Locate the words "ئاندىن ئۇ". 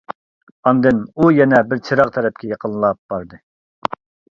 0.71-1.27